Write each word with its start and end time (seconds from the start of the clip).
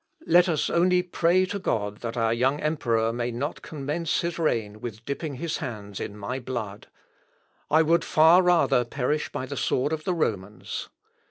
Let 0.25 0.49
us 0.49 0.67
only 0.67 1.03
pray 1.03 1.45
to 1.45 1.59
God 1.59 1.97
that 1.97 2.17
our 2.17 2.33
young 2.33 2.59
emperor 2.59 3.13
may 3.13 3.29
not 3.29 3.61
commence 3.61 4.21
his 4.21 4.39
reign 4.39 4.81
with 4.81 5.05
dipping 5.05 5.35
his 5.35 5.57
hands 5.57 5.99
in 5.99 6.17
my 6.17 6.39
blood; 6.39 6.87
I 7.69 7.83
would 7.83 8.03
far 8.03 8.41
rather 8.41 8.83
perish 8.83 9.31
by 9.31 9.45
the 9.45 9.55
sword 9.57 9.93
of 9.93 10.03
the 10.03 10.15
Romans. 10.15 10.89